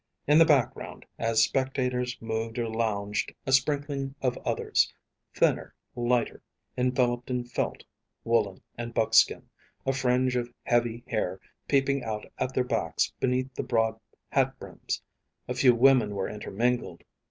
In 0.25 0.39
the 0.39 0.45
background, 0.45 1.05
as 1.19 1.43
spectators 1.43 2.17
moved 2.19 2.57
or 2.57 2.67
lounged 2.67 3.35
a 3.45 3.51
sprinkling 3.51 4.15
of 4.19 4.35
others: 4.39 4.91
thinner, 5.31 5.75
lighter, 5.95 6.41
enveloped 6.75 7.29
in 7.29 7.43
felt, 7.45 7.83
woollen 8.23 8.63
and 8.79 8.95
buckskin, 8.95 9.47
a 9.85 9.93
fringe 9.93 10.35
of 10.35 10.49
heavy 10.63 11.03
hair 11.05 11.39
peeping 11.67 12.03
out 12.03 12.25
at 12.39 12.55
their 12.55 12.63
backs 12.63 13.13
beneath 13.19 13.53
the 13.53 13.61
broad 13.61 13.99
hat 14.31 14.57
brims. 14.57 15.03
A 15.47 15.53
few 15.53 15.75
women 15.75 16.15
were 16.15 16.27
intermingled. 16.27 17.03